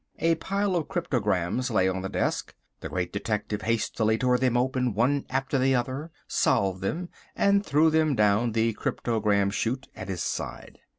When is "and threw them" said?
7.35-8.15